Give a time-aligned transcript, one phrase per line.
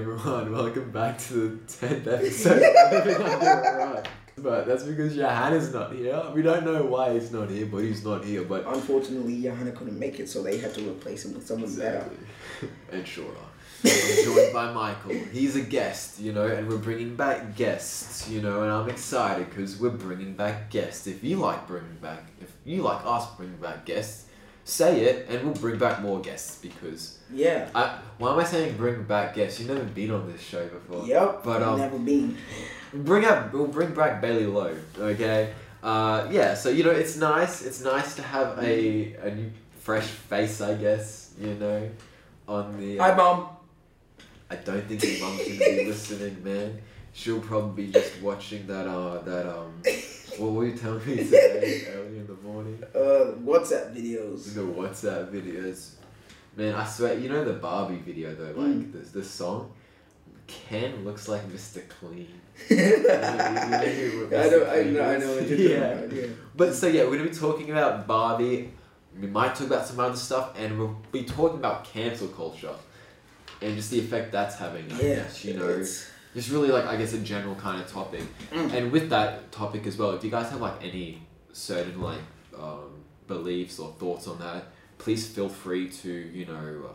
[0.00, 4.08] everyone, welcome back to the 10th episode of Living Under a Rock.
[4.38, 6.22] But that's because Johanna's not here.
[6.34, 8.44] We don't know why he's not here, but he's not here.
[8.44, 12.08] But Unfortunately, Johanna couldn't make it, so they had to replace him with someone better.
[12.92, 13.36] and shorter.
[13.84, 15.12] I'm joined by Michael.
[15.32, 19.50] He's a guest, you know, and we're bringing back guests, you know, and I'm excited
[19.50, 21.08] because we're bringing back guests.
[21.08, 24.29] If you like bringing back, if you like us bringing back guests,
[24.64, 27.18] say it, and we'll bring back more guests because.
[27.32, 27.68] Yeah.
[27.74, 29.60] I, why am I saying bring back guests?
[29.60, 31.06] You've never been on this show before.
[31.06, 31.42] Yep.
[31.44, 32.36] But um, never been.
[32.92, 35.52] bring up we'll bring back Bailey Lowe, okay?
[35.82, 37.62] Uh, yeah, so you know it's nice.
[37.62, 41.32] It's nice to have a a new fresh face, I guess.
[41.40, 41.90] You know,
[42.46, 42.98] on the.
[42.98, 43.48] Hi, mom.
[44.50, 46.78] I don't think your mum's gonna be listening, man.
[47.12, 49.82] She'll probably be just watching that uh that um.
[50.38, 52.82] What were you telling me today early in the morning?
[52.94, 54.54] Uh, WhatsApp videos.
[54.54, 55.90] The WhatsApp videos.
[56.56, 58.92] Man, I swear, you know the Barbie video though, like Mm.
[58.92, 59.72] this the song.
[60.46, 61.80] Ken looks like Mr.
[61.88, 62.28] Clean.
[62.70, 62.88] I know,
[64.28, 65.94] know, I know, I know what you're Yeah.
[65.94, 66.12] talking about.
[66.12, 66.26] Yeah.
[66.56, 68.72] But so yeah, we're gonna be talking about Barbie.
[69.20, 72.74] We might talk about some other stuff, and we'll be talking about cancel culture
[73.62, 74.86] and just the effect that's having.
[74.90, 75.24] Yeah.
[75.42, 78.22] you know, It's- just really like I guess a general kind of topic.
[78.52, 78.72] Mm.
[78.74, 82.20] And with that topic as well, if you guys have like any certain like
[82.58, 84.64] um, beliefs or thoughts on that,
[84.98, 86.92] please feel free to you know uh,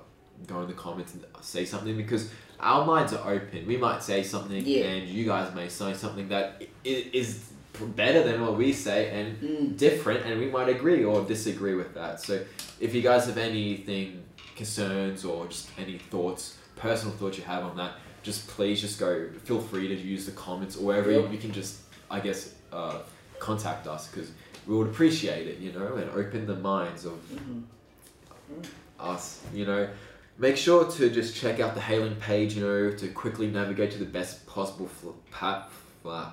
[0.47, 3.65] go in the comments and say something because our minds are open.
[3.67, 4.85] We might say something, Yeah.
[4.85, 7.51] and you guys may say something that is
[7.95, 9.77] better than what we say and Mm.
[9.77, 12.21] different, and we might agree or disagree with that.
[12.21, 12.41] So
[12.79, 14.23] if you guys have anything
[14.55, 19.29] concerns or just any thoughts, personal thoughts you have on that, just please just go.
[19.43, 21.31] Feel free to use the comments or wherever Yep.
[21.31, 21.77] you can just,
[22.09, 22.99] I guess, uh,
[23.39, 24.31] contact us because
[24.65, 27.63] we would appreciate it, you know, and open the minds of Mhm.
[28.99, 29.87] us, you know.
[30.37, 33.99] Make sure to just check out the Hailing page, you know, to quickly navigate to
[33.99, 35.69] the best possible fl- pa-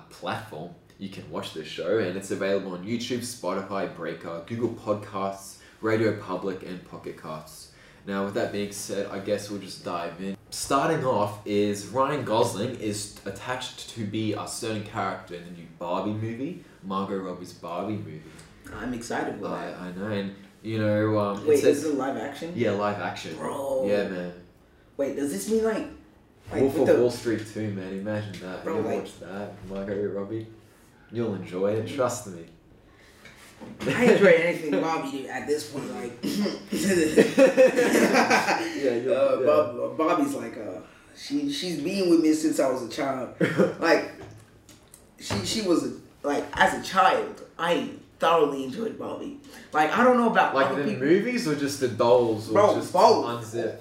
[0.09, 5.57] platform you can watch this show, and it's available on YouTube, Spotify, Breaker, Google Podcasts,
[5.81, 7.71] Radio Public, and Pocket Casts.
[8.05, 10.35] Now, with that being said, I guess we'll just dive in.
[10.49, 15.67] Starting off is Ryan Gosling is attached to be a certain character in the new
[15.79, 18.21] Barbie movie, Margot Robbie's Barbie movie.
[18.75, 19.79] I'm excited with I, that.
[19.79, 22.53] I know, and you know, um, Wait, it says, is it live action?
[22.55, 23.35] yeah, live action.
[23.35, 23.87] Bro.
[23.87, 24.33] Yeah, man.
[24.97, 25.87] Wait, does this mean like,
[26.51, 27.93] like Wolf of the- Wall Street too, man.
[27.93, 28.63] Imagine that.
[28.63, 30.47] Bro, you like- watch that, Margot Robbie.
[31.11, 31.87] You'll enjoy it.
[31.87, 32.45] Trust me.
[33.81, 35.93] I enjoy anything Barbie at this point.
[35.93, 36.45] Like, Yeah,
[38.95, 39.45] you're- uh, yeah.
[39.45, 40.79] Bob, Barbie's like, uh,
[41.15, 43.35] she she's been with me since I was a child.
[43.79, 44.11] Like,
[45.19, 45.91] she she was a,
[46.23, 49.39] like as a child, I thoroughly enjoyed Barbie.
[49.73, 51.07] Like, I don't know about Like other the people.
[51.07, 53.25] movies or just the dolls or Bro, just both.
[53.43, 53.77] unzip.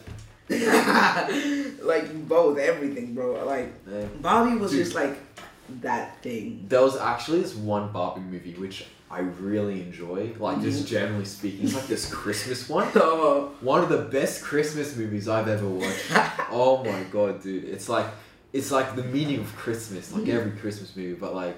[1.83, 3.45] like both, everything, bro.
[3.45, 4.11] Like Man.
[4.21, 4.85] Barbie was Dude.
[4.85, 5.17] just like
[5.81, 6.67] that thing.
[6.69, 10.33] There was actually this one Barbie movie which I really enjoy.
[10.39, 10.65] Like Mm-hmm.
[10.65, 12.89] just generally speaking, it's like this Christmas one.
[12.97, 16.07] Uh, One of the best Christmas movies I've ever watched.
[16.51, 17.65] oh my god, dude!
[17.65, 18.07] It's like
[18.55, 21.13] it's like the meaning of Christmas, like every Christmas movie.
[21.15, 21.57] But like,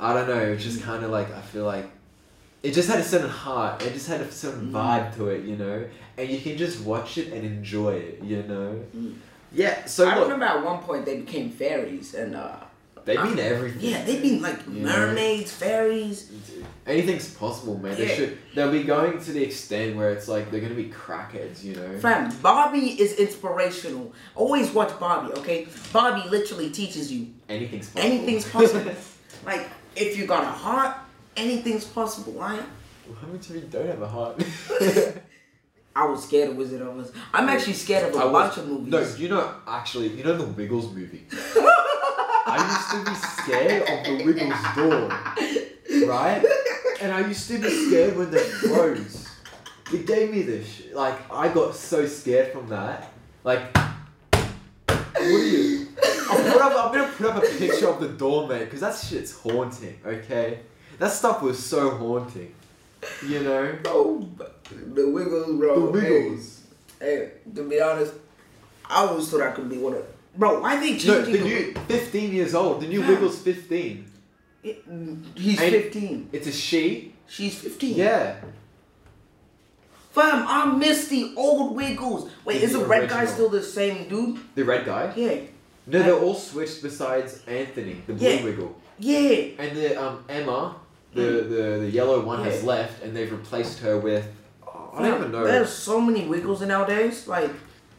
[0.00, 0.38] I don't know.
[0.52, 1.86] It's just kind of like I feel like
[2.62, 3.82] it just had a certain heart.
[3.82, 4.72] It just had a certain Mm.
[4.72, 5.84] vibe to it, you know.
[6.18, 8.80] And you can just watch it and enjoy it, you know.
[8.96, 9.14] Mm.
[9.52, 9.84] Yeah.
[9.86, 12.56] So I look, remember at one point they became fairies, and uh,
[13.06, 13.80] they mean everything.
[13.80, 14.82] yeah, they mean like Yeah.
[14.82, 16.30] mermaids, fairies.
[16.86, 17.96] Anything's possible, man.
[17.96, 18.36] They should.
[18.54, 21.98] They'll be going to the extent where it's like they're gonna be crackheads, you know.
[22.00, 24.12] Fam, Barbie is inspirational.
[24.34, 25.66] Always watch Barbie, okay?
[25.92, 28.12] Barbie literally teaches you Anything's possible.
[28.12, 28.92] anything's possible.
[29.46, 30.96] like if you got a heart,
[31.36, 32.62] anything's possible, right?
[33.20, 34.42] How much of you don't have a heart?
[35.96, 37.10] I was scared of Wizard of Oz.
[37.32, 38.92] I'm actually scared of a I was- bunch of movies.
[38.92, 41.24] No, you know, actually, you know the Wiggles movie?
[42.56, 46.44] I used to be scared of the Wiggles door, right?
[47.00, 49.28] And I used to be scared when they froze.
[49.92, 53.12] It gave me this, sh- like, I got so scared from that.
[53.44, 55.88] Like, what are you?
[56.28, 58.96] I'll put up, I'm gonna put up a picture of the door, mate, because that
[58.96, 60.60] shit's haunting, okay?
[60.98, 62.54] That stuff was so haunting,
[63.28, 63.78] you know?
[63.82, 64.28] Bro,
[64.94, 65.86] the Wiggles, bro.
[65.86, 66.62] The Wiggles.
[66.98, 68.14] Hey, hey, to be honest,
[68.86, 70.04] I always thought I could be one of.
[70.38, 71.44] Bro, why they changing the the?
[71.44, 72.80] new 15 years old.
[72.82, 73.08] The new Yeah.
[73.10, 74.10] Wiggles 15.
[74.62, 74.84] It-
[75.34, 76.28] he's And- 15.
[76.32, 77.12] It's a she.
[77.28, 77.96] She's 15.
[77.96, 78.36] Yeah.
[80.12, 82.30] Fam, I miss the old Wiggles.
[82.44, 84.38] Wait, The is the red guy still the same dude?
[84.54, 85.12] The red guy.
[85.14, 85.36] Yeah.
[85.86, 88.44] No, they're all switched besides Anthony, the blue Yeah.
[88.44, 89.38] Wiggle, Yeah.
[89.58, 90.76] and the um Emma,
[91.14, 94.26] the the, the yellow one has left, and they've replaced her with.
[94.66, 95.44] oh, I don't even know.
[95.44, 97.28] There's so many Wiggles nowadays.
[97.28, 97.50] Like,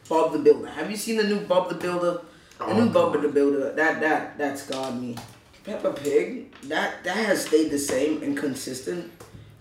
[0.08, 0.68] Bob the Builder.
[0.68, 2.20] Have you seen the new Bob the Builder?
[2.58, 3.22] The Oh, new Bob God.
[3.22, 3.72] the Builder.
[3.74, 5.16] That that that scarred me.
[5.64, 6.52] Peppa Pig.
[6.64, 9.10] That that has stayed the same and consistent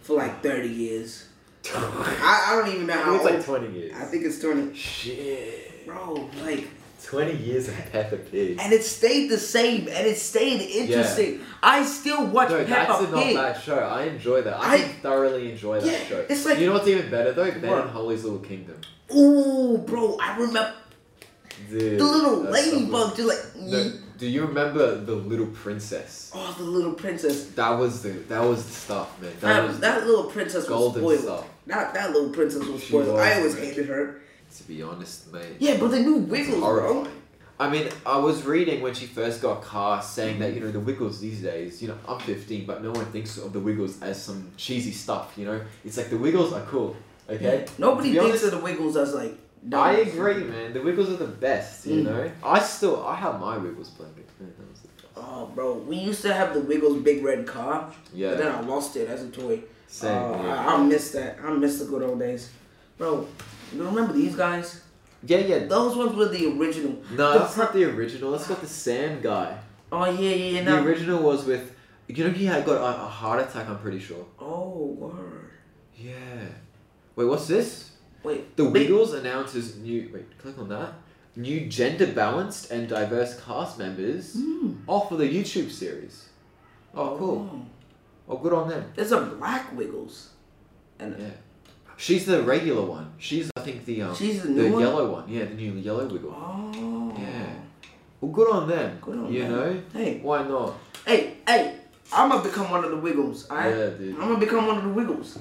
[0.02, 1.28] for like thirty years.
[1.76, 3.94] I, I don't even know how it's like 20 years.
[3.96, 4.74] I think it's twenty.
[4.76, 5.86] Shit.
[5.86, 6.68] Bro, like
[7.04, 8.58] 20 years of Peppa Pig.
[8.60, 11.42] and it stayed the same and it stayed interesting.
[11.62, 13.36] I still watch No, that's Peppa a not Pig.
[13.36, 13.78] bad show.
[13.80, 14.58] I enjoy that.
[14.60, 16.26] I, I- thoroughly enjoy that show.
[16.30, 17.50] it's like- you know what's even better though?
[17.52, 18.80] Ben and Holly's Little Kingdom.
[19.16, 20.74] Ooh, bro, I remember
[21.70, 26.32] Dude, the little uh, so ladybug just like No, do you remember the Little Princess?
[26.34, 27.48] Oh, the little princess.
[27.52, 29.32] That was the that was the stuff, man.
[29.40, 31.20] That, That, was that little princess was spoiled.
[31.20, 31.46] stuff.
[31.68, 33.08] That that little princess was spoiled.
[33.08, 33.64] was, I always man.
[33.66, 34.22] hated her.
[34.58, 35.58] to be honest, mate.
[35.60, 37.08] Yeah, but the new Wiggles, bro.
[37.60, 40.80] I mean, I was reading when she first got cast saying that, you know, the
[40.80, 44.22] Wiggles these days, you know, I'm 15, but no one thinks of the Wiggles as
[44.22, 45.60] some cheesy stuff, you know?
[45.84, 46.96] It's like the Wiggles are cool,
[47.28, 47.66] okay?
[47.80, 49.36] Nobody thinks honest, of the Wiggles as like.
[49.70, 49.82] Dumb.
[49.84, 50.74] I agree, man.
[50.74, 52.06] The Wiggles are the best, you Mm.
[52.06, 52.32] know?
[52.44, 54.54] I still, I have my Wiggles blanket, man.
[54.58, 55.08] That was the best.
[55.18, 58.62] Oh, bro, we used to have the Wiggles big red car, Yeah, but then I
[58.62, 59.62] lost it as a toy.
[59.88, 60.12] same.
[60.12, 60.38] Uh.
[60.38, 61.38] I, I miss that.
[61.44, 62.50] I miss the good old days,
[62.98, 63.26] bro.
[63.74, 64.82] You remember these guys?
[65.24, 65.60] yeah, yeah.
[65.66, 66.94] Those ones were the original.
[67.12, 68.32] No, The that's fir- not the original.
[68.32, 69.58] That's got the Sam guy.
[69.92, 70.64] Oh yeah, yeah, yeah.
[70.64, 71.74] The original was with,
[72.08, 73.68] you know, he had got a, a heart attack.
[73.70, 74.26] I'm pretty sure.
[74.40, 75.50] Oh word.
[75.96, 76.14] Yeah.
[77.16, 77.92] Wait, what's this?
[78.28, 78.56] Wait.
[78.58, 78.74] The wait.
[78.74, 80.10] Wiggles announces new.
[80.14, 80.94] Wait, click on that.
[81.36, 84.74] New gender balanced and diverse cast members Hmm.
[84.88, 86.16] off of the YouTube series.
[86.96, 87.66] Oh, cool.
[88.30, 88.84] Oh, good on them.
[88.96, 90.30] There's a black Wiggles,
[91.00, 91.30] and Yeah.
[92.00, 93.08] She's the regular one.
[93.18, 94.82] She's, I think, the um, she's the the one.
[94.82, 95.26] yellow one.
[95.28, 96.32] Yeah, the new yellow Wiggle.
[96.36, 97.14] Oh.
[97.18, 97.54] Yeah.
[98.22, 98.98] Well, good on them.
[99.02, 99.52] Good on you them.
[99.52, 100.74] know, Hey, why not?
[101.06, 101.76] hey, hey!
[102.14, 103.50] I'm gonna become one of the Wiggles.
[103.50, 103.76] Alright.
[103.76, 104.16] Yeah, dude.
[104.16, 105.40] I'm gonna become one of the Wiggles.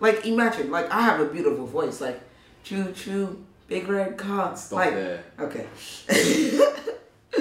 [0.00, 2.20] Like imagine, like I have a beautiful voice, like
[2.64, 4.56] choo choo, big red car.
[4.56, 5.24] Stop like there.
[5.38, 5.66] okay.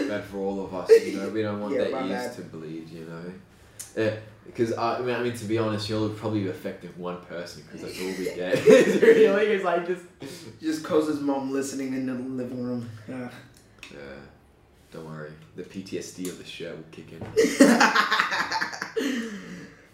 [0.08, 1.30] Bad for all of us, you know.
[1.30, 2.36] We don't want Yeah, their ears bad.
[2.36, 3.34] to bleed, you know.
[3.96, 4.16] Yeah,
[4.46, 8.00] because I, mean, I mean, to be honest, you'll probably affect one person because that's
[8.00, 8.54] all we get.
[8.68, 10.04] it's really, it's like just.
[10.62, 12.90] Just cause his mom listening in the living room.
[13.08, 13.30] Yeah.
[13.92, 13.98] Yeah,
[14.92, 15.32] don't worry.
[15.56, 17.22] The PTSD of the show will kick in.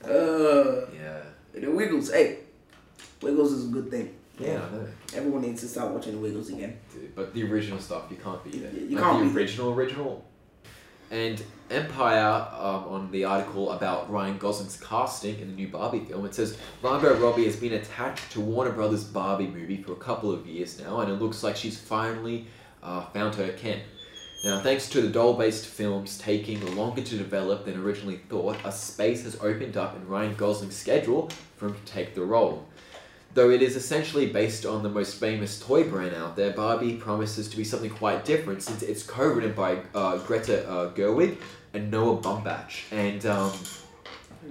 [0.03, 1.21] uh, Yeah.
[1.53, 2.11] the Wiggles.
[2.11, 2.39] Hey,
[3.21, 4.15] Wiggles is a good thing.
[4.39, 6.77] Yeah, I know, Everyone needs to start watching the Wiggles again.
[6.93, 7.15] dude.
[7.15, 8.73] But the original stuff, you can't beat it.
[8.73, 9.37] You- you like can't the beat it.
[9.37, 10.25] original, original.
[11.11, 16.25] And Empire, um, on the article about Ryan Gosling's casting in the new Barbie film,
[16.25, 20.31] it says Margot Robbie has been attached to Warner Brothers' Barbie movie for a couple
[20.31, 22.47] of years now, and it looks like she's finally
[22.81, 23.81] uh, found her Ken.
[24.43, 29.23] Now, thanks to the doll-based films taking longer to develop than originally thought, a space
[29.23, 32.65] has opened up in Ryan Gosling's schedule for him to take the role.
[33.33, 37.47] Though it is essentially based on the most famous toy brand out there, Barbie promises
[37.49, 41.37] to be something quite different since it's co-written by uh, Greta uh, Gerwig
[41.73, 42.71] and Noah Baumbach.
[42.91, 43.51] And um,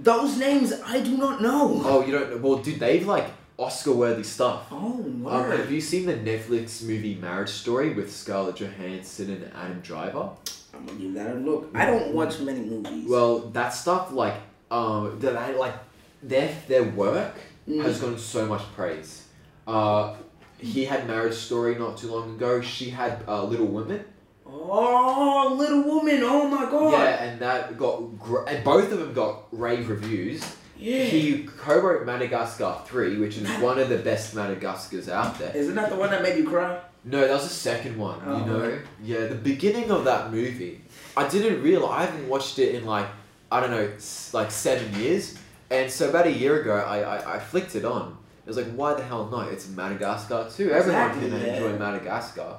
[0.01, 1.81] Those names I do not know.
[1.85, 3.27] oh, you don't well, dude, they've like
[3.57, 4.65] Oscar-worthy stuff.
[4.71, 9.79] Oh, Um, have you seen the Netflix movie Marriage Story with Scarlett Johansson and Adam
[9.79, 10.31] Driver?
[10.73, 11.69] I'm gonna give that a look.
[11.75, 13.07] I don't watch many movies.
[13.07, 14.33] Well, that stuff like
[14.71, 15.75] um, that I like
[16.21, 17.35] their their work
[17.67, 17.81] Mm.
[17.83, 19.27] has gotten so much praise.
[19.65, 20.15] Uh,
[20.57, 22.61] he had Marriage Story not too long ago.
[22.61, 24.03] She had uh, Little Women.
[24.45, 26.21] oh, Little Woman.
[26.23, 26.91] Oh my god.
[26.93, 30.43] Yeah, and that got gr- and both of them got rave reviews.
[30.77, 31.05] Yeah.
[31.05, 35.55] He co-wrote Madagascar three, which is one of the best Madagascars out there.
[35.55, 36.79] Isn't that the one that made you cry?
[37.05, 38.19] No, that was the second one.
[38.25, 38.39] Oh.
[38.39, 40.81] You know, yeah, the beginning of that movie.
[41.15, 43.07] I didn't realize I haven't watched it in like
[43.51, 43.89] I don't know,
[44.33, 45.37] like seven years.
[45.69, 48.17] And so about a year ago, I I, I flicked it on.
[48.45, 49.47] It was like, why the hell not?
[49.53, 50.69] It's Madagascar too.
[50.71, 51.53] Everyone Exactly, can yeah.
[51.55, 52.57] enjoy Madagascar.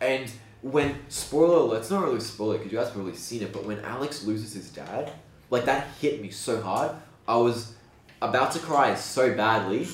[0.00, 0.30] And
[0.62, 3.52] when spoiler alert, it's not really spoiler because you guys have probably seen it.
[3.52, 5.12] But when Alex loses his dad,
[5.50, 6.90] like that hit me so hard.
[7.28, 7.74] I was
[8.20, 9.86] about to cry so badly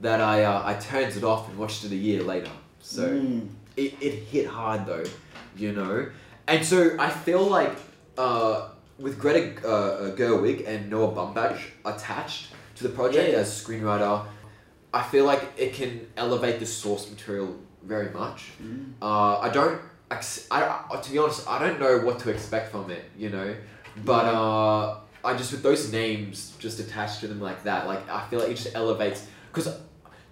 [0.00, 2.50] that I uh, I turned it off and watched it a year later.
[2.80, 3.48] So Mm.
[3.76, 5.04] it, it hit hard though,
[5.56, 6.06] you know.
[6.46, 7.72] And so I feel like
[8.18, 8.68] uh,
[9.02, 13.38] with Greta uh, Gerwig and Noah Baumbach attached to the project Yeah.
[13.40, 14.24] as screenwriter,
[14.94, 18.50] I feel like it can elevate the source material very much.
[18.62, 18.92] Mm.
[19.02, 19.80] Uh, I don't.
[20.10, 20.16] I,
[21.02, 23.04] to be honest, I don't know what to expect from it.
[23.16, 23.54] You know,
[24.04, 28.26] but uh, I just with those names just attached to them like that, like I
[28.28, 29.26] feel like it just elevates.
[29.52, 29.74] Because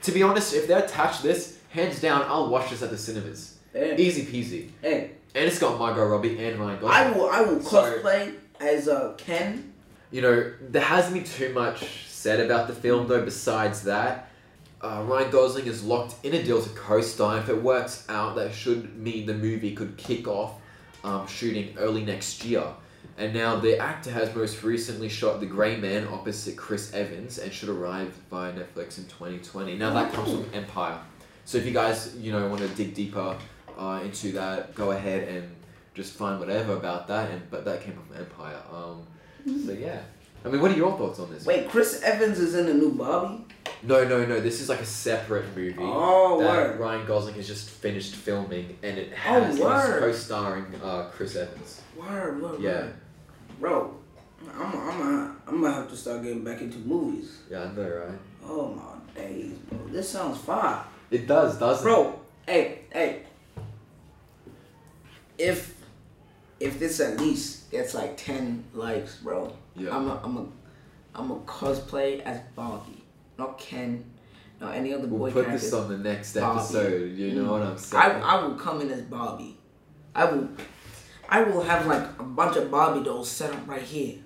[0.03, 2.99] to be honest, if they're attached to this, hands down, I'll watch this at the
[2.99, 3.57] cinemas.
[3.73, 4.71] Hey, Easy peasy.
[4.83, 6.93] hey, And it's got Margot Robbie and Ryan Gosling.
[6.97, 7.31] I will.
[7.31, 9.73] I will So- cosplay as uh, Ken.
[10.11, 13.25] you know, there hasn't been too much said about the film though.
[13.25, 14.29] Besides that,
[14.83, 17.39] uh, Ryan Gosling is locked in a deal to co-star.
[17.39, 20.55] If it works out, that should mean the movie could kick off
[21.03, 22.65] um, shooting early next year.
[23.17, 27.53] And now the actor has most recently shot The Grey Man opposite Chris Evans and
[27.53, 29.77] should arrive via Netflix in 2020.
[29.77, 30.99] Now that comes from Empire.
[31.45, 33.37] So if you guys, you know, want to dig deeper
[33.79, 35.51] uh, into that, go ahead and
[35.95, 37.31] just find whatever about that.
[37.31, 38.61] And but that came from Empire.
[38.73, 39.07] Um,
[39.67, 40.01] so yeah.
[40.45, 41.45] I mean, what are your thoughts on this?
[41.45, 43.45] Wait, Chris Evans is in the new Barbie.
[43.83, 44.41] No, no, no.
[44.41, 46.81] This is like a separate movie Oh, that word.
[46.81, 50.01] Ryan Gosling has just finished filming, and it has Oh, word.
[50.01, 51.83] co-starring uh, Chris Evans.
[51.97, 52.71] Word, word, Yeah.
[52.81, 52.95] word.
[53.61, 53.95] Bro,
[54.55, 57.39] I'm, I'm, I'm, I'm gonna have to start getting back into movies.
[57.51, 58.19] Yeah, I know, right?
[58.45, 59.79] Oh my days, bro.
[59.89, 60.83] This sounds fire.
[61.11, 61.91] It does, doesn't it?
[61.91, 63.23] Bro, hey, hey.
[65.39, 65.75] If
[66.61, 69.97] if this at least gets like ten likes, bro, Yeah.
[69.97, 70.47] I'm a I'm a
[71.15, 73.03] I'm a cosplay as Barbie,
[73.39, 74.05] not Ken,
[74.61, 75.31] not any other boy.
[75.31, 77.17] We'll put this on the next episode.
[77.17, 78.03] You know what I'm saying?
[78.03, 79.57] I, I will come in as Barbie.
[80.15, 80.49] I will
[81.29, 84.17] I will have like a bunch of Barbie dolls set up right here.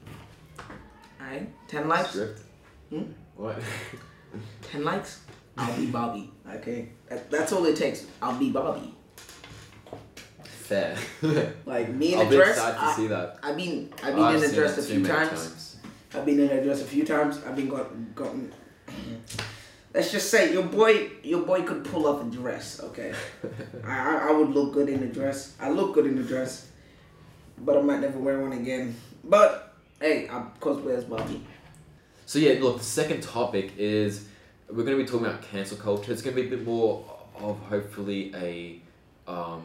[1.21, 1.49] Alright?
[1.69, 2.11] Ten likes?
[2.11, 2.41] Script.
[2.91, 3.03] Hmm?
[3.37, 3.59] What?
[4.63, 5.21] Ten likes?
[5.57, 6.31] I'll be Barbie.
[6.57, 6.89] Okay.
[7.09, 8.07] That, that's all it takes.
[8.21, 8.95] I'll be Barbie.
[10.65, 10.97] Fair.
[11.67, 12.57] Like me in I'll a be dress.
[12.57, 13.39] excited to I, see that.
[13.43, 15.77] I've been I've Oh, been I've in a dress a few many times.
[16.15, 17.41] I've been in a dress a few times.
[17.47, 18.51] I've been got gotten.
[19.93, 22.81] Let's just say your boy your boy could pull off a dress.
[22.83, 23.13] Okay.
[23.85, 25.55] I, I I would look good in a dress.
[25.61, 26.69] I look good in a dress,
[27.59, 28.97] but I might never wear one again.
[29.23, 31.43] But hey, I'm cosplay as Barbie.
[32.27, 34.27] So yeah, look, the second topic is
[34.71, 36.11] we're going to be talking about cancel culture.
[36.11, 37.05] It's going to be a bit more
[37.39, 38.81] of hopefully a,
[39.31, 39.63] um,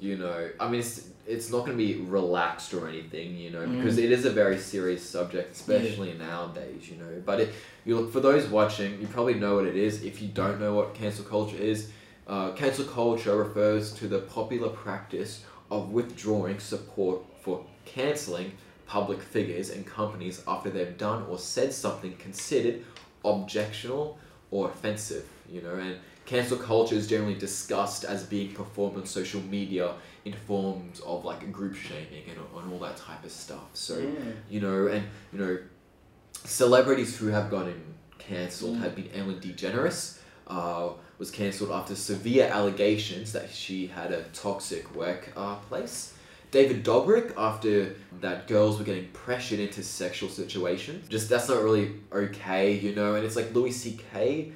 [0.00, 3.66] you know, I mean, it's it's not going to be relaxed or anything, you know,
[3.66, 7.22] because it is a very serious subject, especially nowadays, you know.
[7.24, 10.02] But it, you look for those watching, you probably know what it is.
[10.02, 11.90] If you don't know what cancel culture is,
[12.26, 18.52] uh, cancel culture refers to the popular practice of withdrawing support for canceling
[18.86, 22.84] public figures and companies after they've done or said something considered
[23.24, 24.18] objectionable
[24.50, 29.40] or offensive, you know, and cancel culture is generally discussed as being performed on social
[29.42, 33.70] media in forms of like group shaming and, and all that type of stuff.
[33.74, 33.98] So,
[34.48, 35.58] you know, and you know,
[36.44, 43.32] celebrities who have gotten cancelled have been Ellen DeGeneres, uh, was cancelled after severe allegations
[43.32, 46.14] that she had a toxic workplace.
[46.50, 51.08] David Dobrik after that girls were getting pressured into sexual situations.
[51.08, 53.14] Just that's not really okay, you know.
[53.14, 54.52] And it's like Louis C.K.,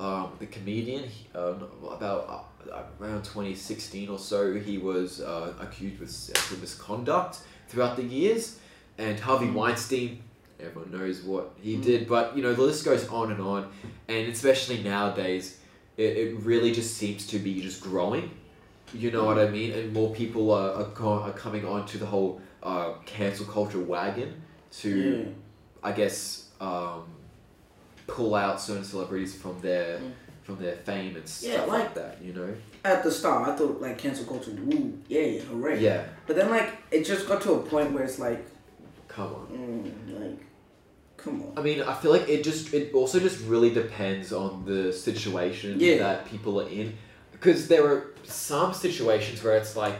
[0.00, 1.04] um, the comedian,
[1.34, 1.54] uh,
[1.96, 7.38] about uh, around twenty sixteen or so, he was uh, accused with sexual misconduct
[7.68, 8.58] throughout the years.
[8.98, 10.22] And Harvey Weinstein,
[10.58, 13.70] everyone knows what he did, but you know the list goes on and on,
[14.08, 15.58] and especially nowadays,
[15.96, 18.30] it, it really just seems to be just growing.
[18.92, 19.70] You know what I mean?
[19.72, 24.42] And more people are, are, co- are coming onto the whole uh, cancel culture wagon
[24.80, 25.24] to, Yeah.
[25.82, 27.04] I guess, um,
[28.10, 30.00] pull out certain celebrities from their
[30.42, 32.18] from their fame and stuff Yeah, like, like- that.
[32.22, 32.54] You know?
[32.84, 35.80] At the start, I thought like cancel culture, woo, yeah, yeah, hooray.
[35.80, 36.04] Yeah.
[36.26, 38.44] But then like it just got to a point where it's like,
[39.08, 39.46] Come on.
[39.52, 40.38] mm, like,
[41.16, 41.52] come on.
[41.58, 45.78] I mean, I feel like it just it also just really depends on the situation
[45.78, 45.98] Yeah.
[45.98, 46.96] that people are in,
[47.32, 49.98] because there are some situations where it's like,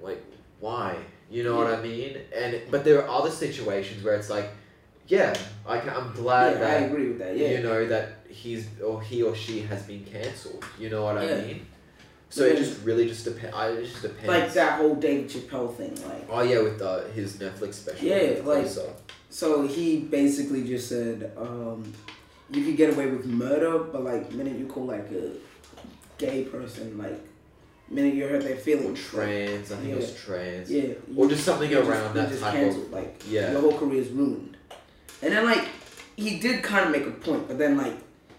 [0.00, 0.22] like
[0.58, 0.96] why,
[1.30, 2.18] you know what I mean?
[2.36, 4.48] And but there are other situations where it's like,
[5.10, 5.34] yeah,
[5.66, 7.36] I can, I'm glad yeah, I that agree with that.
[7.36, 7.48] Yeah.
[7.50, 10.64] you know that he's or he or she has been cancelled.
[10.78, 11.40] You know what I Yeah.
[11.42, 11.66] mean?
[12.32, 13.56] So it just really just depends.
[13.78, 14.28] It just depends.
[14.28, 16.26] like that whole Dave Chappelle thing, like.
[16.30, 18.06] Oh yeah, with uh, his Netflix special.
[18.06, 18.88] Yeah, like- Closer.
[19.30, 21.92] So he basically just said, um,
[22.50, 25.32] you could get away with murder, but like minute you call like a
[26.18, 27.18] gay person, like
[27.88, 29.72] minute you hurt their or feelings, trans.
[29.72, 30.70] I think it was trans.
[30.70, 33.52] yeah, Or just something around you're that just type of- Like Yeah.
[33.52, 34.49] your whole career is ruined.
[35.22, 35.64] And then like
[36.16, 37.94] he did kind of make a point, but then like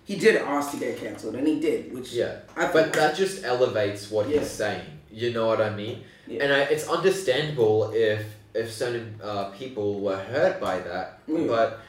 [0.06, 2.40] he did ask to get canceled, and he did, which Yeah.
[2.56, 4.40] I But that just elevates what Yeah.
[4.40, 4.82] he's saying.
[5.12, 6.04] You know what I mean?
[6.28, 6.44] Yeah.
[6.44, 8.24] And I, it's understandable if
[8.54, 11.20] if certain uh, people were hurt by that.
[11.28, 11.48] Yeah.
[11.48, 11.80] But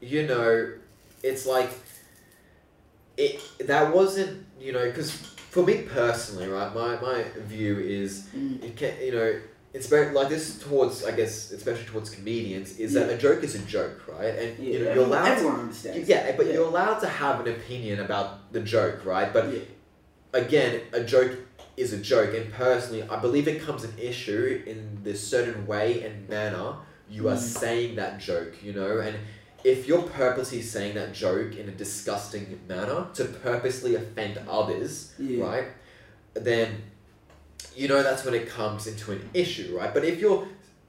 [0.00, 0.72] you know,
[1.22, 1.70] it's like
[3.16, 6.74] it that wasn't you know because for me personally, right?
[6.74, 8.62] My my view is Mm.
[8.64, 9.40] it can you know.
[9.74, 13.54] It's very like this towards I guess especially towards comedians is that a joke is
[13.56, 16.08] a joke right and yeah, you know you're everyone, allowed to, understands.
[16.08, 16.52] yeah but Yeah.
[16.54, 19.60] you're allowed to have an opinion about the joke right but Yeah.
[20.44, 21.32] again, a joke
[21.76, 26.04] is a joke, and personally, I believe it comes an issue in the certain way
[26.04, 26.68] and manner
[27.10, 27.60] you are Mm.
[27.62, 29.14] saying that joke, you know, and
[29.64, 35.44] if you're purposely saying that joke in a disgusting manner to purposely offend others, Yeah.
[35.48, 35.68] right?
[36.34, 36.68] Then
[37.76, 39.92] you know that's when it comes into an issue, right?
[39.92, 40.46] But if you're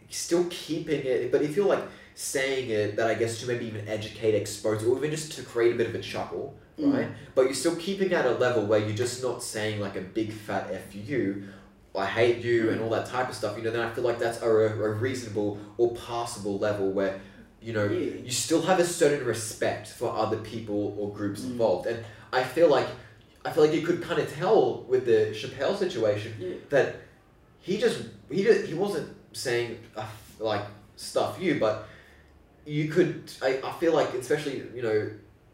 [0.09, 1.83] still keeping it, but if you're like
[2.15, 5.73] saying it that I guess to maybe even educate, expose, or even just to create
[5.73, 6.93] a bit of a chuckle, Mm.
[6.93, 7.07] right?
[7.35, 10.31] But you're still keeping at a level where you're just not saying like a big
[10.33, 11.43] fat F you,
[11.97, 14.19] I hate you, and all that type of stuff, you know, then I feel like
[14.19, 17.19] that's a, a reasonable or passable level where,
[17.61, 18.15] you know, Yeah.
[18.25, 21.51] you still have a certain respect for other people or groups Mm.
[21.51, 21.87] involved.
[21.87, 22.87] And I feel like
[23.45, 26.55] I feel like you could kind of tell with the Chappelle situation Yeah.
[26.69, 26.95] that
[27.59, 30.05] he just he just, he wasn't saying uh,
[30.39, 31.87] like stuff you, but
[32.65, 33.31] you could.
[33.41, 35.09] I, I feel like especially you know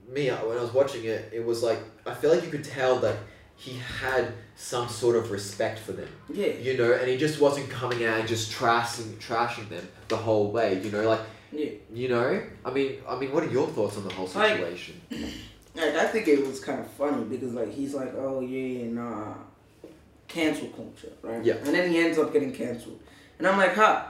[0.09, 2.63] me uh, when I was watching it, it was like I feel like you could
[2.63, 3.17] tell that
[3.57, 6.47] he had some sort of respect for them, Yeah.
[6.67, 10.51] you know, and he just wasn't coming out and just trashing trashing them the whole
[10.51, 11.21] way, you know, like
[11.51, 11.71] Yeah.
[11.93, 12.41] you know.
[12.65, 14.99] I mean, I mean, what are your thoughts on the whole situation?
[15.75, 19.33] Like I think it was kind of funny because like he's like, oh yeah, nah,
[20.27, 21.43] cancel culture, right?
[21.43, 21.55] Yeah.
[21.55, 22.99] And then he ends up getting canceled,
[23.37, 24.05] and I'm like, huh.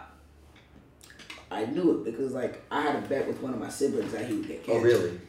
[1.53, 4.25] I knew it because like I had a bet with one of my siblings that
[4.25, 4.93] he would get oh, canceled.
[4.93, 5.19] oh, really?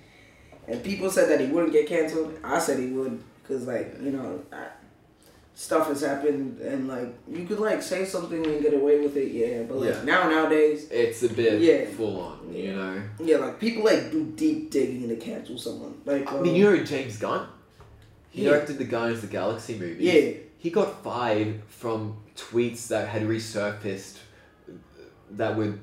[0.68, 2.38] And people said that he wouldn't get canceled.
[2.44, 4.66] I said he would because like you know, I,
[5.54, 9.32] stuff has happened and like you could like say something and get away with it,
[9.32, 9.62] yeah.
[9.62, 10.04] But like Yeah.
[10.04, 11.84] now nowadays, It's a bit Yeah.
[11.96, 13.02] full on, you know.
[13.20, 15.94] yeah, like people like do deep digging to cancel someone.
[16.04, 17.46] Like I um, mean, you know James Gunn?
[18.30, 18.50] He Yeah.
[18.50, 20.02] directed the Guardians of the Galaxy movie.
[20.04, 24.18] yeah, He got fired from tweets that had resurfaced
[25.32, 25.74] that were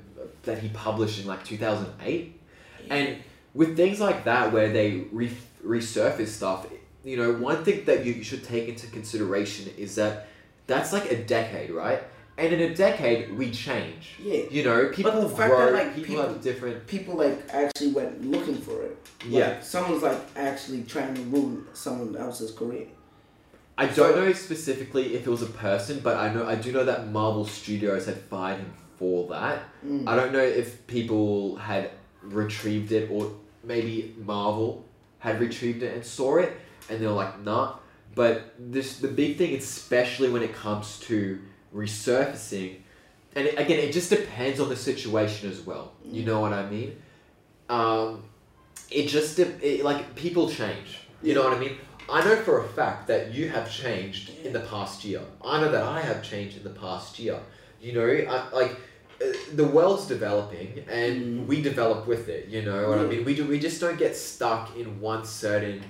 [0.44, 2.40] that he published in like 2008.
[2.88, 3.16] And
[3.54, 5.30] with things like that where they re-
[5.64, 6.66] resurface stuff,
[7.04, 10.28] you know, one thing that you should take into consideration is that
[10.66, 12.02] that's like a decade, right?
[12.38, 14.14] And in a decade, we change.
[14.18, 14.44] yeah.
[14.50, 16.86] You know, people the fact grow, that, like, people, people- have different.
[16.86, 18.96] people like actually went looking for it.
[19.24, 19.60] Like, Yeah.
[19.60, 22.86] someone's like actually trying to ruin someone else's career.
[23.76, 26.84] I don't know specifically if it was a person, but I know I do know
[26.84, 29.62] that Marvel Studios had fired him for that.
[29.86, 30.06] Mm.
[30.06, 31.90] I don't know if people had
[32.22, 33.32] retrieved it or
[33.64, 34.84] maybe Marvel
[35.18, 36.52] had retrieved it and saw it
[36.90, 37.76] and they're like, nah.
[38.14, 41.40] But this the big thing, especially when it comes to
[41.74, 42.76] resurfacing,
[43.36, 45.92] and it, again, it just depends on the situation as well.
[46.04, 47.00] You know what I mean?
[47.68, 48.24] Um,
[48.90, 50.98] it just it, like people change.
[51.22, 51.76] You know what I mean?
[52.08, 55.20] I know for a fact that you have changed in the past year.
[55.44, 57.38] I know that I have changed in the past year.
[57.80, 58.72] You know, I, like
[59.22, 61.46] uh, the world's developing and Mm.
[61.46, 62.48] we develop with it.
[62.48, 63.24] You know what I mean?
[63.24, 63.44] We do.
[63.46, 65.84] We just don't get stuck in one certain,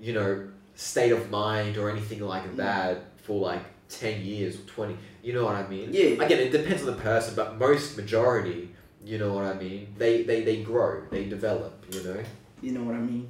[0.00, 2.56] you know, state of mind or anything like Mm.
[2.56, 4.96] that for like ten years or twenty.
[5.22, 5.90] You know what I mean?
[5.92, 6.22] Yeah.
[6.24, 8.70] Again, it depends on the person, but most majority,
[9.04, 9.94] you know what I mean.
[9.98, 11.02] They they they grow.
[11.10, 11.84] They develop.
[11.92, 12.22] You know.
[12.62, 13.28] You know what I mean?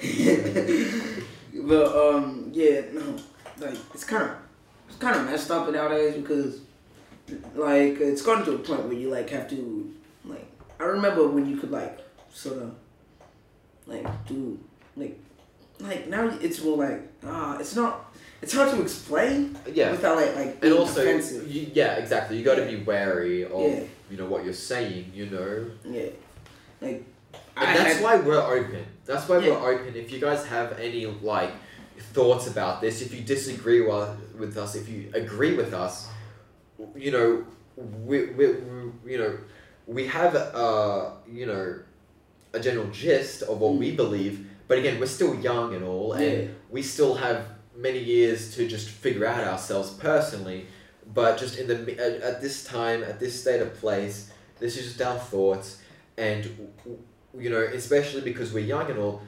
[1.70, 3.16] but um, yeah, no,
[3.58, 4.36] like it's kind of
[4.88, 6.60] it's kind of messed up nowadays because
[7.54, 9.92] like it's gotten to a point where you like have to
[10.24, 10.46] like
[10.78, 11.98] I remember when you could like
[12.32, 12.74] sort of
[13.86, 14.58] like do
[14.96, 15.18] like
[15.80, 18.12] like now it's more like ah it's not
[18.42, 19.90] it's hard to explain Yeah.
[19.90, 21.50] without like like and also offensive.
[21.50, 23.82] you, yeah exactly you got to be wary of Yeah.
[24.10, 26.08] you know what you're saying you know Yeah,
[26.80, 27.04] like
[27.56, 29.50] and I that's had- why we're open that's why Yeah.
[29.60, 31.50] we're open if you guys have any like
[32.12, 34.08] thoughts about this if you disagree with,
[34.38, 36.08] with us if you agree with us
[36.94, 37.44] you know
[38.04, 39.36] we, we, we you know
[39.86, 41.78] we have uh you know
[42.54, 46.24] a general gist of what we believe but again we're still young and all and
[46.42, 46.48] Yeah.
[46.70, 50.66] we still have many years to just figure out ourselves personally.
[51.14, 51.76] But just in the
[52.06, 55.78] at, at this time at this state of place this is just our thoughts.
[56.18, 56.72] And
[57.38, 59.20] you know especially because we're young and all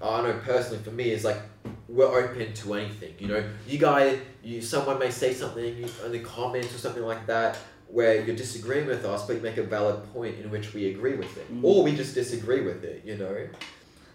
[0.00, 1.40] i know personally for me is like
[1.88, 3.42] we're open to anything you know?
[3.66, 5.64] You guys you someone may say something
[6.04, 9.56] in the comments or something like that where you're disagreeing with us but you make
[9.56, 11.52] a valid point in which we agree with it.
[11.52, 11.64] Mm.
[11.64, 13.48] or we just disagree with it you know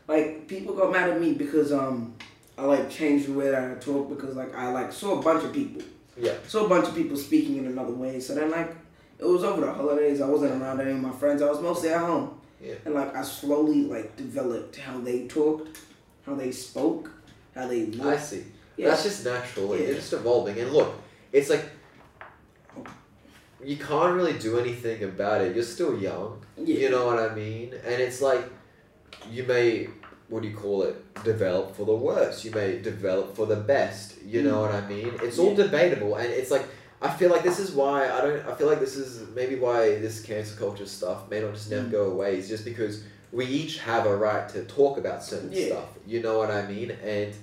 [0.08, 2.16] like people got mad at me because um
[2.58, 5.44] I like changed the way that I talk because like I like saw a bunch
[5.44, 5.82] of people.
[6.18, 6.34] Yeah.
[6.48, 8.20] Saw a bunch of people speaking in another way.
[8.20, 8.76] So then like
[9.18, 10.22] it was over the holidays.
[10.22, 11.42] I wasn't around any of my friends.
[11.42, 12.40] I was mostly at home.
[12.62, 12.76] Yeah.
[12.86, 15.80] And like I slowly like developed how they talked,
[16.26, 17.10] how they spoke,
[17.56, 18.44] how they i see
[18.78, 18.90] Yeah.
[18.90, 19.68] That's just natural.
[19.68, 19.86] Like, Yeah.
[19.88, 20.60] You're just evolving.
[20.60, 20.94] And look,
[21.32, 21.66] it's like
[23.64, 25.56] you can't really do anything about it.
[25.56, 26.42] You're still young.
[26.58, 26.78] yeah.
[26.78, 27.74] You know what I mean?
[27.74, 28.44] And it's like
[29.30, 29.88] you may
[30.30, 30.96] what do you call it?
[31.26, 32.46] Develop for the worst.
[32.46, 34.22] You may develop for the best.
[34.24, 35.12] You know what I mean?
[35.22, 35.58] It's all Mm.
[35.58, 36.66] Debatable and it's like
[37.02, 39.96] I feel like this is why I don't I feel like this is maybe why
[40.00, 41.92] this cancel culture stuff may not just never Mm.
[41.92, 42.38] go away.
[42.38, 43.04] Is just because
[43.34, 45.66] we each have a right to talk about certain Yeah.
[45.68, 45.90] stuff.
[46.08, 46.92] You know what I mean?
[47.04, 47.34] And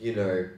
[0.00, 0.48] you know,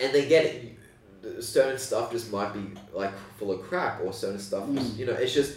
[0.00, 1.42] and they get it.
[1.42, 4.64] Certain stuff just might be like full of crap, or certain stuff.
[4.68, 4.96] Mm.
[4.96, 5.56] You know, it's just.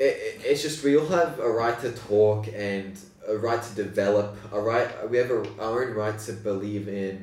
[0.00, 3.72] It, it, it's just we all have a right to talk and a right to
[3.74, 7.14] develop a right we have a, our own right to believe in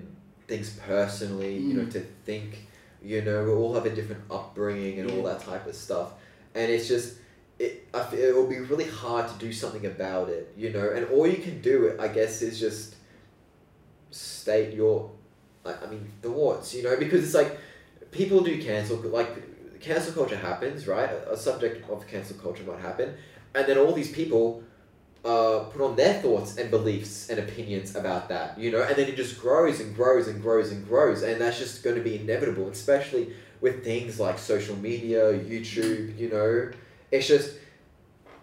[0.48, 1.92] things personally you know Mm.
[1.96, 2.50] to think
[3.12, 6.10] you know we all have a different upbringing and all that type of stuff
[6.56, 7.08] and it's just
[7.60, 10.88] it I feel it will be really hard to do something about it you know
[10.96, 12.96] and all you can do I guess is just
[14.12, 15.12] state your
[15.66, 17.52] I I mean thoughts you know because it's like
[18.12, 19.32] people do cancel like
[19.80, 21.10] cancel culture happens right?
[21.30, 23.16] A, subject of cancel culture might happen
[23.56, 24.64] and then all these people
[25.26, 29.08] uh, put on their thoughts and beliefs and opinions about that, you know, and then
[29.10, 32.16] it just grows and grows and grows and grows, and that's just going to be
[32.16, 36.72] inevitable, especially with things like social media, YouTube, you know,
[37.12, 37.56] it's just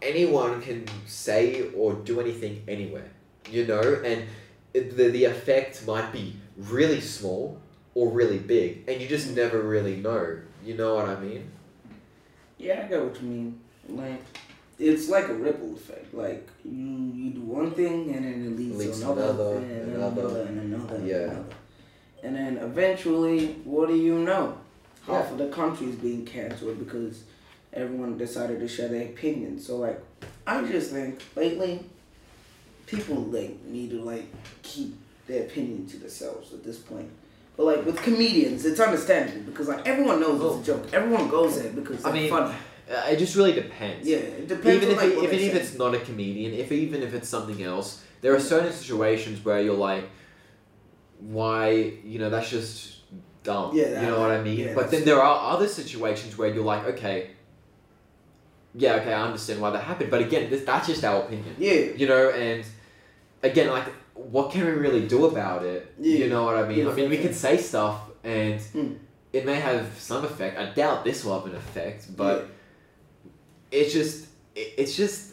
[0.03, 3.11] anyone can say or do anything anywhere,
[3.51, 4.27] you know, and
[4.75, 7.61] the, the effect might be really small
[7.94, 11.50] or really big, and you just never really know, you know what I mean?
[12.59, 13.61] Yeah, I get what you mean.
[13.88, 14.22] Like,
[14.78, 16.12] it's like a ripple effect.
[16.14, 16.72] Like you,
[17.14, 20.20] you do one thing and then it leads, Leads to another, and another.
[20.22, 21.16] another, and another, and Yeah.
[21.16, 21.44] another.
[22.22, 24.57] And then eventually, what do you know?
[25.07, 25.33] Half Yeah.
[25.33, 27.24] of the country is being canceled because
[27.72, 29.59] everyone decided to share their opinion.
[29.61, 30.00] So like,
[30.46, 31.80] I just think lately,
[32.87, 34.24] people like need to like
[34.62, 34.94] keep
[35.26, 37.11] their opinion to themselves at this point.
[37.57, 40.59] But like with comedians, it's understandable because like everyone knows Oh.
[40.59, 40.93] it's a joke.
[40.93, 42.55] Everyone goes there because it's I mean, funny.
[42.90, 44.07] Uh, it just really depends.
[44.07, 46.71] Yeah, it depends even on if, like, it, even if it's not a comedian, if
[46.73, 50.05] even if it's something else, there are certain situations where you're like,
[51.21, 51.71] why
[52.05, 52.99] you know that's just
[53.43, 53.75] dumb.
[53.75, 54.59] Yeah, you know what I mean.
[54.59, 57.31] yeah, but then there are other situations where you're like, okay,
[58.75, 60.11] yeah, okay, I understand why that happened.
[60.11, 61.55] But again, this, that's just our opinion.
[61.59, 62.64] Yeah, You know, and
[63.43, 65.92] again, like, what can we really do about it?
[65.98, 66.18] Yeah.
[66.18, 66.79] You know what I mean?
[66.87, 68.96] Yeah, I mean, we can say stuff and Mm.
[69.33, 70.59] it may have some effect.
[70.59, 72.48] I doubt this will have an effect, but
[73.70, 75.33] it's just it, it's just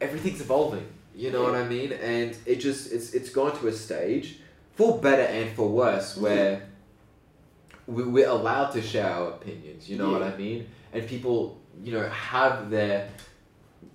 [0.00, 3.72] everything's evolving you know what i mean and it just it's it's gone to a
[3.72, 4.38] stage
[4.76, 6.62] for better and for worse where
[7.86, 11.92] we, we're allowed to share our opinions you know what i mean and people you
[11.92, 13.10] know have their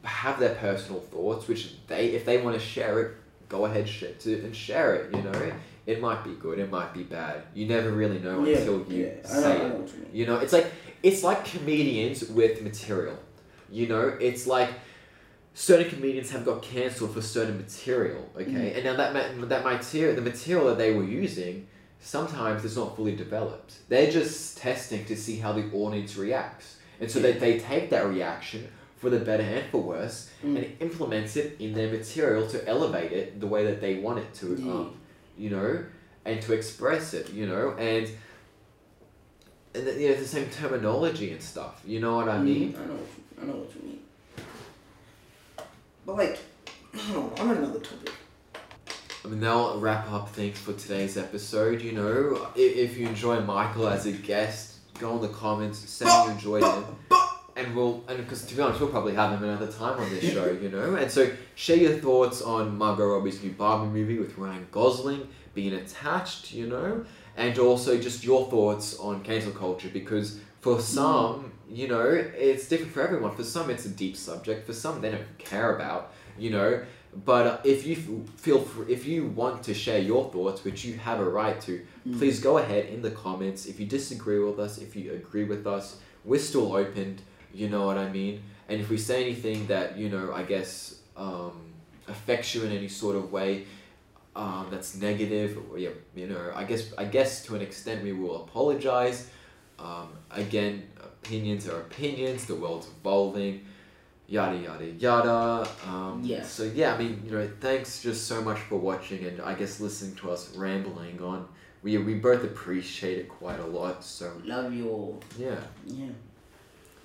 [0.04, 3.16] have their personal thoughts which they if they want to share it
[3.50, 5.52] go ahead share to and share it you know
[5.86, 9.06] it might be good it might be bad you never really know yeah, until you
[9.06, 9.30] yeah.
[9.30, 10.72] I know, it you you know, it's like
[11.04, 13.18] it's like comedians with material.
[13.70, 14.70] You know, it's like
[15.54, 18.28] certain comedians have got cancelled for certain material.
[18.36, 18.76] Okay, mm.
[18.76, 21.68] and now that ma- that material, the material that they were using,
[22.00, 23.76] sometimes it's not fully developed.
[23.88, 28.08] They're just testing to see how the audience reacts, and so they they take that
[28.08, 28.68] reaction
[29.06, 30.58] for the better and for worse, Mm.
[30.58, 34.34] and implements it in their material to elevate it the way that they want it
[34.34, 34.56] to.
[34.56, 34.72] Yeah.
[34.72, 34.96] Um,
[35.38, 35.86] you know,
[36.26, 37.32] and to express it.
[37.32, 38.10] You know, and
[39.76, 41.82] and then, you know, the same terminology and stuff.
[41.86, 42.74] You know what I mean?
[42.74, 44.00] Mm, I know, what you, I know what you mean.
[46.08, 46.40] But like,
[47.12, 48.12] oh, on another topic.
[49.24, 51.80] I mean, that'll wrap up things for today's episode.
[51.82, 56.06] You know, if, if you enjoy Michael as a guest, go in the comments, say
[56.06, 56.86] you enjoyed him.
[57.58, 60.30] And we'll, and because to be honest, we'll probably have him another time on this
[60.34, 60.96] show, you know?
[60.96, 65.74] And so share your thoughts on Margot Robbie's new Barbie movie with Ryan Gosling being
[65.74, 67.06] attached, you know?
[67.38, 72.92] And also just your thoughts on cancel culture because for some, you know, it's different
[72.92, 73.34] for everyone.
[73.36, 74.66] For some, it's a deep subject.
[74.66, 76.84] For some, they don't care about, you know?
[77.24, 81.22] But if you feel fr- if you want to share your thoughts, which you have
[81.22, 82.18] a right to, Mm.
[82.20, 83.66] please go ahead in the comments.
[83.66, 87.20] If you disagree with us, if you agree with us, we're still open.
[87.56, 88.44] You know what I mean?
[88.70, 91.54] And if we say anything that you know, I guess um,
[92.08, 93.66] affects you in any sort of way,
[94.36, 98.12] um, that's negative, or yeah, you know, I guess I guess to an extent we
[98.12, 99.30] will apologize.
[99.80, 102.46] Um, again, opinions are opinions.
[102.46, 103.66] The world's evolving.
[104.28, 105.70] Yada yada yada.
[105.88, 106.52] Um, Yes.
[106.52, 109.80] So yeah, I mean, you know, thanks just so much for watching and I guess
[109.80, 111.48] listening to us rambling on.
[111.84, 114.04] We we both appreciate it quite a lot.
[114.04, 115.22] So Love you all.
[115.38, 115.60] yeah.
[115.86, 116.08] Yeah.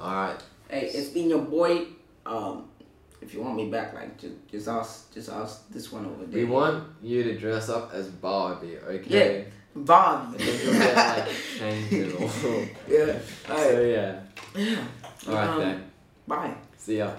[0.00, 0.42] All right.
[0.68, 1.86] Hey, it's been your boy.
[2.24, 2.68] Um,
[3.20, 6.42] if you want me back, like just, just ask, just ask this one over there.
[6.42, 9.40] We want you to dress up as Barbie, okay?
[9.40, 9.44] Yeah,
[9.76, 10.38] Barbie.
[10.38, 11.28] like,
[11.60, 12.30] it all.
[12.88, 13.18] yeah.
[13.48, 13.70] All right.
[13.70, 14.20] So yeah.
[14.56, 14.84] yeah.
[15.28, 15.90] All right um, then.
[16.26, 16.54] Bye.
[16.78, 17.10] See ya.